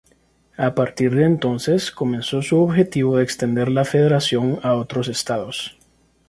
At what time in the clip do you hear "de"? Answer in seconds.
1.13-1.25, 3.17-3.23